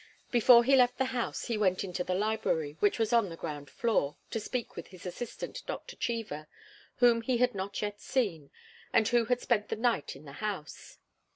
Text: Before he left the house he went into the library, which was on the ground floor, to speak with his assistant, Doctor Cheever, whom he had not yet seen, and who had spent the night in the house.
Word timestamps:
Before 0.31 0.63
he 0.63 0.75
left 0.75 0.97
the 0.97 1.05
house 1.13 1.45
he 1.45 1.59
went 1.59 1.83
into 1.83 2.03
the 2.03 2.15
library, 2.15 2.75
which 2.79 2.97
was 2.97 3.13
on 3.13 3.29
the 3.29 3.37
ground 3.37 3.69
floor, 3.69 4.17
to 4.31 4.39
speak 4.39 4.75
with 4.75 4.87
his 4.87 5.05
assistant, 5.05 5.61
Doctor 5.67 5.95
Cheever, 5.95 6.47
whom 6.95 7.21
he 7.21 7.37
had 7.37 7.53
not 7.53 7.79
yet 7.83 8.01
seen, 8.01 8.49
and 8.91 9.07
who 9.09 9.25
had 9.25 9.41
spent 9.41 9.69
the 9.69 9.75
night 9.75 10.15
in 10.15 10.25
the 10.25 10.31
house. 10.41 10.97